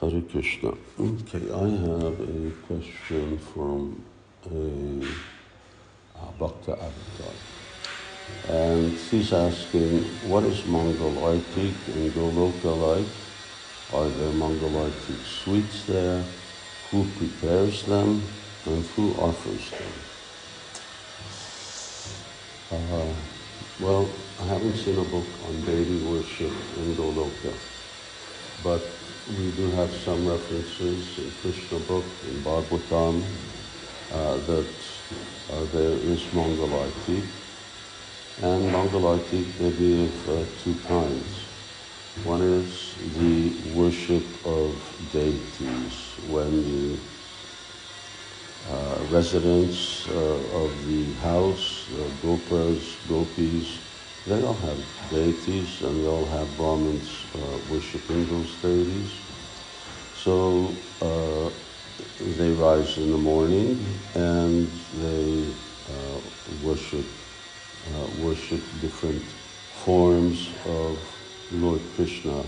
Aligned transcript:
Hare 0.00 0.22
Krishna. 0.30 0.72
Okay, 1.00 1.50
I 1.50 1.68
have 1.68 2.20
a 2.20 2.52
question 2.68 3.36
from 3.38 4.00
a, 4.46 5.04
a 6.20 6.32
Bhakta 6.38 6.72
Avatar. 6.72 7.34
And 8.48 8.96
she's 8.96 9.32
asking, 9.32 10.04
what 10.28 10.44
is 10.44 10.64
Mangal 10.66 11.10
Artik 11.14 11.74
in 11.88 12.12
Goloka 12.12 12.72
like? 12.78 13.08
Are 13.92 14.08
there 14.08 14.32
Mangal 14.34 14.70
Artik 14.70 15.24
sweets 15.24 15.86
there? 15.86 16.22
Who 16.92 17.04
prepares 17.18 17.82
them? 17.82 18.22
And 18.66 18.84
who 18.94 19.14
offers 19.14 19.70
them? 19.70 19.92
Uh, 22.70 23.14
well, 23.80 24.08
I 24.42 24.44
haven't 24.44 24.76
seen 24.76 24.98
a 24.98 25.04
book 25.04 25.26
on 25.48 25.60
deity 25.62 26.04
worship 26.04 26.52
in 26.76 26.94
Goloka, 26.94 27.52
but 28.62 28.82
we 29.36 29.50
do 29.50 29.70
have 29.72 29.92
some 29.92 30.26
references 30.26 31.18
in 31.18 31.30
Krishna 31.42 31.78
book, 31.80 32.04
in 32.30 32.40
Bhagavatam, 32.40 33.22
uh, 34.10 34.36
that 34.36 34.74
uh, 35.52 35.64
there 35.72 35.98
is 35.98 36.32
Mangal 36.32 36.68
Artik. 36.68 37.24
And 38.40 38.72
Mangal 38.72 39.02
Artik 39.02 39.60
may 39.60 39.70
be 39.70 40.04
of 40.04 40.28
uh, 40.30 40.44
two 40.64 40.74
kinds. 40.86 41.44
One 42.24 42.40
is 42.40 42.94
the 43.18 43.52
worship 43.74 44.24
of 44.46 44.74
deities 45.12 46.14
when 46.28 46.62
the 46.64 46.98
uh, 48.70 48.98
residents 49.10 50.08
uh, 50.08 50.64
of 50.64 50.86
the 50.86 51.12
house, 51.20 51.86
uh, 51.92 52.08
gopas, 52.22 52.96
gopis, 53.08 53.78
they 54.28 54.42
all 54.42 54.54
have 54.54 54.78
deities 55.10 55.80
and 55.82 56.02
they 56.04 56.08
all 56.08 56.26
have 56.26 56.56
Brahmins 56.56 57.26
uh, 57.34 57.38
worshipping 57.68 58.26
those 58.26 58.56
deities. 58.56 59.22
So 60.14 60.76
uh, 61.00 61.50
they 62.20 62.50
rise 62.50 62.98
in 62.98 63.10
the 63.10 63.18
morning 63.18 64.00
and 64.14 64.70
they 64.94 65.54
uh, 65.88 66.20
worship 66.62 67.06
uh, 67.94 68.06
worship 68.08 68.60
different 68.80 69.34
forms 69.72 70.52
of 70.66 71.00
Lord 71.50 71.80
Krishna 71.94 72.44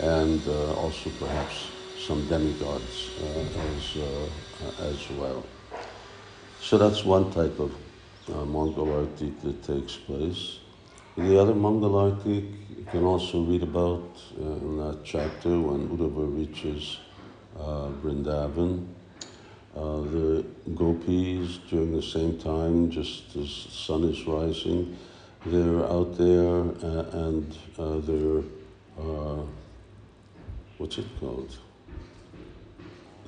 and 0.00 0.46
uh, 0.46 0.74
also 0.74 1.10
perhaps 1.10 1.70
some 1.96 2.26
demigods 2.28 3.10
uh, 3.20 3.40
as, 3.72 3.96
as 4.78 5.10
well. 5.10 5.46
So 6.60 6.76
that's 6.78 7.04
one 7.04 7.30
type 7.30 7.58
of 7.58 7.74
uh, 8.28 8.44
Mangal 8.44 8.88
Artik 8.88 9.40
that 9.42 9.62
takes 9.62 9.96
place. 9.96 10.58
The 11.16 11.40
other 11.40 11.54
Mangal 11.54 11.92
Artik 11.92 12.44
you 12.76 12.84
can 12.90 13.04
also 13.04 13.42
read 13.42 13.62
about 13.62 14.20
uh, 14.38 14.44
in 14.44 14.76
that 14.76 15.02
chapter 15.02 15.48
when 15.48 15.88
Uddhava 15.88 16.36
reaches 16.36 16.98
uh, 17.58 17.88
Vrindavan. 18.02 18.86
Uh, 19.74 20.00
the 20.12 20.44
gopis 20.74 21.58
during 21.70 21.92
the 21.96 22.02
same 22.02 22.38
time, 22.38 22.90
just 22.90 23.34
as 23.34 23.64
the 23.64 23.70
sun 23.70 24.04
is 24.04 24.26
rising, 24.26 24.96
they're 25.46 25.84
out 25.86 26.16
there 26.18 26.60
uh, 26.84 27.24
and 27.24 27.56
uh, 27.78 27.98
they're, 28.00 28.42
uh, 28.98 29.42
what's 30.76 30.98
it 30.98 31.06
called? 31.18 31.56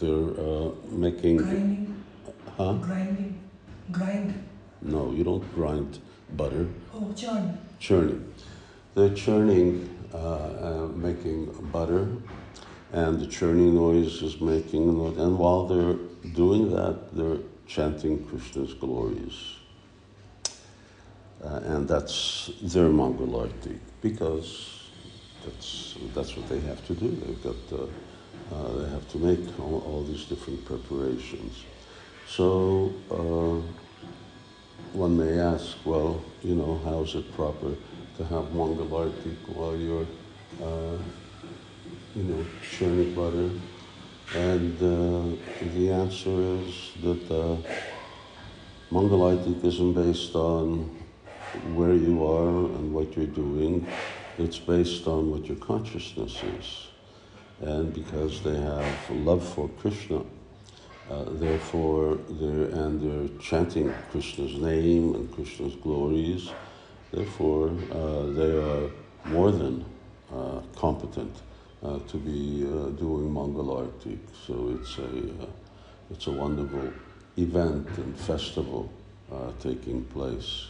They're 0.00 0.30
uh, 0.38 0.70
making. 0.90 1.36
Grinding, 1.38 2.04
Huh? 2.56 2.74
grinding, 2.74 3.40
grind. 3.90 4.34
No, 4.82 5.12
you 5.12 5.24
don't 5.24 5.54
grind 5.54 5.98
butter. 6.36 6.68
Oh, 6.94 7.12
churn. 7.14 7.58
Churning. 7.80 8.32
They're 8.94 9.14
churning, 9.14 9.88
uh, 10.12 10.16
uh, 10.16 10.88
making 10.94 11.46
butter, 11.72 12.08
and 12.92 13.18
the 13.18 13.26
churning 13.26 13.74
noise 13.74 14.22
is 14.22 14.40
making 14.40 14.86
noise. 14.98 15.16
And 15.16 15.38
while 15.38 15.66
they're 15.66 15.96
doing 16.34 16.70
that, 16.70 17.16
they're 17.16 17.38
chanting 17.66 18.24
Krishna's 18.26 18.74
glories. 18.74 19.56
Uh, 21.42 21.60
and 21.64 21.88
that's 21.88 22.50
their 22.60 22.90
Mangal 22.90 23.28
Artik, 23.28 23.78
because 24.02 24.90
that's, 25.42 25.96
that's 26.14 26.36
what 26.36 26.48
they 26.50 26.60
have 26.60 26.86
to 26.86 26.94
do. 26.94 27.08
They've 27.08 27.42
got, 27.42 27.56
uh, 27.72 27.86
uh, 28.54 28.72
they 28.78 28.90
have 28.90 29.08
to 29.12 29.18
make 29.18 29.58
all, 29.58 29.82
all 29.86 30.04
these 30.04 30.24
different 30.24 30.62
preparations. 30.66 31.64
So, 32.28 32.92
uh, 33.10 33.62
one 34.92 35.16
may 35.16 35.38
ask, 35.38 35.76
well, 35.84 36.22
you 36.42 36.54
know, 36.54 36.80
how 36.84 37.02
is 37.02 37.14
it 37.14 37.32
proper 37.34 37.74
to 38.16 38.24
have 38.24 38.52
Mangal 38.54 38.86
Artik 38.86 39.48
while 39.54 39.76
you're, 39.76 40.06
uh, 40.62 40.98
you 42.14 42.22
know, 42.24 42.44
churning 42.72 43.14
butter? 43.14 43.50
And 44.34 44.76
uh, 44.78 45.36
the 45.74 45.90
answer 45.90 46.30
is 46.30 46.92
that 47.02 47.30
uh, 47.30 47.56
isn't 48.92 49.92
based 49.92 50.34
on 50.34 50.96
where 51.74 51.94
you 51.94 52.24
are 52.26 52.48
and 52.48 52.92
what 52.92 53.16
you're 53.16 53.26
doing. 53.26 53.86
It's 54.38 54.58
based 54.58 55.06
on 55.06 55.30
what 55.30 55.46
your 55.46 55.58
consciousness 55.58 56.42
is. 56.42 56.88
And 57.60 57.92
because 57.92 58.42
they 58.42 58.56
have 58.56 59.10
love 59.10 59.46
for 59.54 59.68
Krishna, 59.80 60.22
uh, 61.10 61.24
therefore, 61.30 62.18
they're, 62.28 62.66
and 62.66 63.00
they're 63.00 63.38
chanting 63.38 63.92
Krishna's 64.12 64.54
name 64.54 65.14
and 65.16 65.32
Krishna's 65.32 65.74
glories. 65.74 66.50
Therefore, 67.10 67.70
uh, 67.90 68.26
they 68.26 68.56
are 68.56 68.90
more 69.24 69.50
than 69.50 69.84
uh, 70.32 70.60
competent 70.76 71.34
uh, 71.82 71.98
to 71.98 72.16
be 72.16 72.64
uh, 72.64 72.90
doing 72.90 73.32
Mangal 73.34 73.76
Artik. 73.76 74.20
So 74.46 74.78
it's 74.78 74.98
a, 74.98 75.48
it's 76.12 76.26
a 76.28 76.30
wonderful 76.30 76.92
event 77.36 77.88
and 77.98 78.16
festival 78.16 78.92
taking 79.60 80.04
place. 80.04 80.66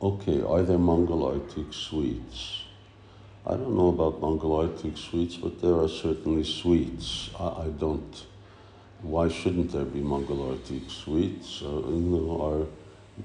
okay, 0.00 0.42
are 0.42 0.62
there 0.62 0.78
Mangal 0.78 1.22
Artik 1.32 1.72
sweets? 1.72 2.62
I 3.44 3.56
don't 3.56 3.74
know 3.76 3.88
about 3.88 4.20
Mangal 4.22 4.50
Artik 4.50 4.96
sweets, 4.96 5.36
but 5.36 5.60
there 5.60 5.74
are 5.74 5.88
certainly 5.88 6.44
sweets. 6.44 7.30
I, 7.38 7.64
I 7.64 7.68
don't. 7.76 8.24
Why 9.00 9.28
shouldn't 9.28 9.72
there 9.72 9.84
be 9.84 10.00
Mangal 10.00 10.54
Artik 10.54 10.88
sweets? 10.88 11.60
Uh, 11.60 11.66
you 11.88 12.06
know, 12.12 12.40
our 12.40 12.66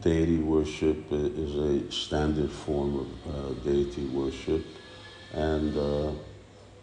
deity 0.02 0.40
worship 0.40 1.06
is 1.12 1.56
a 1.56 1.92
standard 1.92 2.52
form 2.52 2.96
of 3.02 3.36
uh, 3.36 3.54
deity 3.64 4.06
worship, 4.08 4.66
and 5.34 5.78
uh, 5.78 6.12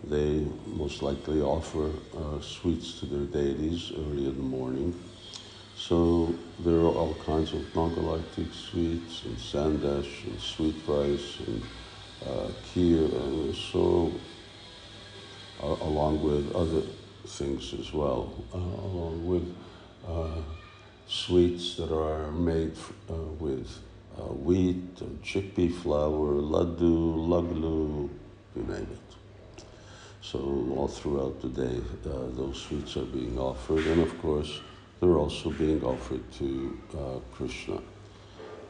they 0.05 0.47
most 0.67 1.03
likely 1.03 1.41
offer 1.43 1.91
uh, 2.17 2.41
sweets 2.41 3.01
to 3.01 3.07
their 3.07 3.27
deities 3.43 3.91
early 3.97 4.29
in 4.29 4.37
the 4.37 4.43
morning. 4.43 4.95
So 5.77 6.33
there 6.61 6.77
are 6.77 6.95
all 6.95 7.17
kinds 7.27 7.53
of 7.53 7.63
Mangal 7.75 8.17
Artik 8.17 8.55
sweets 8.55 9.25
and 9.25 9.37
sandesh 9.37 10.23
and 10.25 10.41
sweet 10.41 10.77
rice 10.87 11.41
and 11.49 11.61
uh, 12.27 12.49
and 12.77 13.55
so 13.55 14.13
uh, 15.63 15.77
along 15.83 16.23
with 16.23 16.55
other 16.55 16.83
things 17.27 17.75
as 17.75 17.93
well, 17.93 18.33
uh, 18.53 18.59
along 18.59 19.27
with 19.27 19.57
uh, 20.07 20.43
sweets 21.07 21.77
that 21.77 21.91
are 21.91 22.31
made 22.33 22.77
uh, 23.09 23.15
with 23.15 23.79
uh, 24.19 24.23
wheat 24.23 25.01
and 25.01 25.23
chickpea 25.23 25.73
flour, 25.81 26.35
laddu, 26.35 27.17
laglu, 27.29 28.09
you 28.57 28.63
name 28.63 28.89
it. 28.93 29.65
So 30.21 30.39
all 30.77 30.89
throughout 30.89 31.41
the 31.41 31.49
day, 31.49 31.81
those 32.03 32.61
sweets 32.61 32.97
are 32.97 33.05
being 33.05 33.39
offered, 33.39 33.87
and 33.87 34.03
of 34.03 34.21
course, 34.21 34.61
they're 35.01 35.17
also 35.17 35.51
being 35.51 35.83
offered 35.85 36.31
to 36.33 36.79
Krishna. 37.35 37.81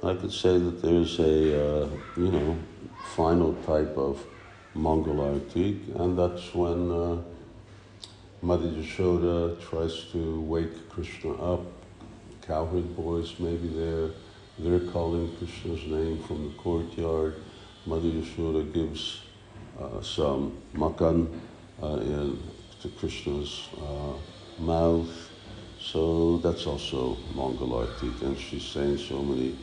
I 0.03 0.15
could 0.15 0.33
say 0.33 0.59
that 0.59 0.83
there's 0.83 1.19
a, 1.21 1.89
you 2.17 2.31
know, 2.31 2.59
final 3.15 3.55
type 3.67 3.97
of 3.97 4.25
Mangal 4.75 5.17
Artik, 5.17 5.95
and 6.01 6.19
that's 6.19 6.55
when 6.55 6.91
uh, 6.91 7.23
Mother 8.43 8.69
Yashoda 8.69 9.61
tries 9.61 10.07
to 10.13 10.41
wake 10.43 10.89
Krishna 10.89 11.33
up. 11.35 11.61
Cowherd 12.43 12.97
boys 12.97 13.39
maybe 13.39 13.69
there. 13.69 14.11
They're 14.59 14.91
calling 14.91 15.35
Krishna's 15.37 15.85
name 15.87 16.23
from 16.25 16.49
the 16.49 16.55
courtyard. 16.57 17.37
Mother 17.87 18.09
Yashoda 18.09 18.73
gives 18.73 19.23
uh, 19.81 20.01
some 20.03 20.59
makan 20.75 21.41
uh, 21.83 21.97
in, 21.97 22.43
to 22.83 22.89
Krishna's 22.89 23.69
uh, 23.81 24.63
mouth. 24.63 25.31
So 25.81 26.39
that's 26.39 26.67
also 26.67 27.17
Mangal 27.35 27.71
Artik, 27.71 28.23
and 28.23 28.39
she's 28.39 28.65
saying 28.65 28.99
so 28.99 29.23
many 29.23 29.57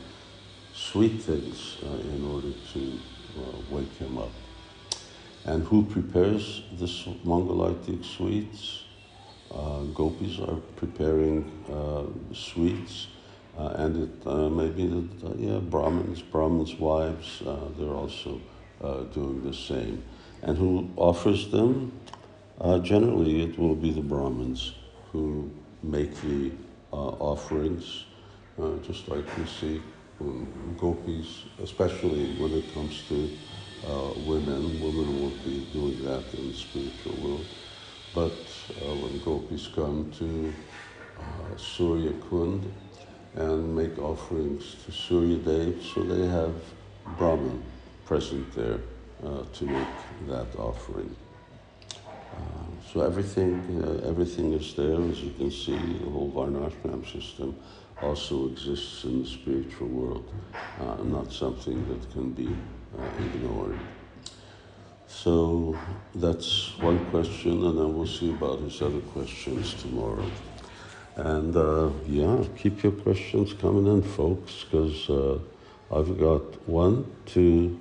sweet 0.74 1.22
things 1.22 1.77
uh, 1.84 2.16
in 2.16 2.25
order 2.25 2.51
to 2.74 3.00
wake 3.69 3.92
him 3.98 4.18
up. 4.18 4.31
And 5.45 5.63
who 5.63 5.83
prepares 5.83 6.63
this 6.74 7.07
Mangal 7.24 7.57
Artik 7.57 8.06
sweets? 8.06 8.83
Uh, 9.51 9.83
gopis 9.94 10.39
are 10.39 10.56
preparing 10.78 11.51
uh, 11.69 12.04
sweets, 12.33 13.07
uh, 13.57 13.74
and 13.75 14.04
it 14.04 14.28
uh, 14.28 14.50
may 14.50 14.69
be 14.69 14.88
uh, 15.25 15.33
yeah, 15.36 15.60
Brahmins, 15.60 16.22
Brahmins' 16.22 16.75
wives, 16.75 17.42
uh, 17.42 17.57
they're 17.78 17.94
also 17.94 18.39
uh, 18.81 19.01
doing 19.13 19.44
the 19.44 19.54
same. 19.54 20.04
And 20.44 20.57
who 20.57 20.89
offers 20.95 21.50
them? 21.50 21.92
Uh, 22.62 22.80
generally, 22.80 23.44
it 23.44 23.60
will 23.60 23.75
be 23.75 23.92
the 23.92 24.01
Brahmins 24.01 24.74
who 25.12 25.51
make 25.84 26.16
the 26.22 26.51
uh, 26.94 26.95
offerings, 26.95 28.06
uh, 28.62 28.77
just 28.77 29.10
like 29.10 29.25
we 29.38 29.45
see 29.45 29.81
gopis, 30.78 31.46
especially 31.62 32.26
when 32.40 32.54
it 32.54 32.74
comes 32.74 33.04
to 33.10 33.38
uh, 33.86 34.14
women. 34.16 34.80
Women 34.80 35.22
won't 35.22 35.46
be 35.46 35.60
doing 35.74 36.04
that 36.04 36.34
in 36.34 36.52
the 36.52 36.58
spiritual 36.58 37.14
world. 37.14 37.48
But 38.14 38.50
uh, 38.82 38.94
when 38.94 39.20
gopis 39.20 39.68
come 39.68 40.12
to 40.20 40.54
uh, 41.18 41.58
Surya 41.58 42.14
Kund 42.30 42.72
and 43.36 43.76
make 43.76 43.98
offerings 44.00 44.76
to 44.86 44.92
Surya 44.92 45.38
Dev, 45.38 45.82
so 45.84 46.04
they 46.04 46.28
have 46.28 46.56
Brahman 47.18 47.64
present 48.06 48.54
there 48.54 48.80
uh, 49.24 49.44
to 49.54 49.66
make 49.66 50.28
that 50.28 50.48
offering. 50.58 51.16
So 52.89 53.01
everything, 53.01 53.83
uh, 53.83 54.07
everything 54.07 54.54
is 54.54 54.74
there, 54.74 55.01
as 55.01 55.22
you 55.22 55.31
can 55.38 55.51
see. 55.51 55.78
The 55.78 56.10
whole 56.10 56.31
Varnashram 56.31 57.06
system 57.12 57.56
also 58.01 58.48
exists 58.48 59.04
in 59.06 59.24
the 59.24 59.30
spiritual 59.30 59.88
world, 59.88 60.33
uh, 60.80 61.04
not 61.04 61.31
something 61.31 61.88
that 61.88 62.12
can 62.12 62.31
be 62.31 62.48
uh, 62.48 63.24
ignored. 63.24 63.80
So 65.07 65.78
that's 66.16 66.78
one 66.80 67.06
question, 67.12 67.63
and 67.66 67.78
then 67.78 67.95
we'll 67.95 68.07
see 68.07 68.31
about 68.31 68.60
his 68.60 68.81
other 68.81 69.01
questions 69.13 69.74
tomorrow. 69.75 70.25
And 71.16 71.56
uh, 71.56 71.89
yeah, 72.07 72.44
keep 72.57 72.84
your 72.84 72.94
questions 72.94 73.54
coming 73.54 73.88
in, 73.88 74.01
folks, 74.01 74.63
because 74.63 75.10
uh, 75.10 75.39
I've 75.94 76.18
got 76.18 76.68
one, 76.68 77.06
two, 77.25 77.80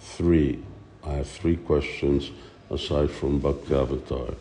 three. 0.00 0.62
I 1.02 1.14
have 1.14 1.28
three 1.28 1.56
questions 1.56 2.30
aside 2.70 3.10
from 3.10 3.38
Bhakti 3.38 3.74
Avatar. 3.74 4.34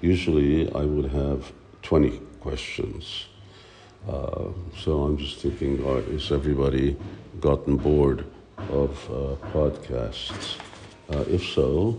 Usually 0.00 0.72
I 0.72 0.84
would 0.84 1.10
have 1.10 1.52
20 1.82 2.20
questions. 2.40 3.26
Uh, 4.08 4.48
so 4.76 5.02
I'm 5.02 5.16
just 5.18 5.38
thinking, 5.38 5.84
uh, 5.84 5.96
is 6.14 6.30
everybody 6.32 6.96
gotten 7.40 7.76
bored 7.76 8.24
of 8.70 8.90
uh, 9.10 9.48
podcasts? 9.52 10.58
Uh, 11.12 11.24
if 11.28 11.44
so, 11.44 11.98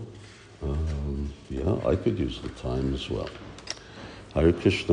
um, 0.62 1.32
yeah, 1.48 1.76
I 1.86 1.96
could 1.96 2.18
use 2.18 2.40
the 2.40 2.48
time 2.50 2.94
as 2.94 3.08
well. 3.08 3.30
Hare 4.34 4.52
Krishna. 4.52 4.88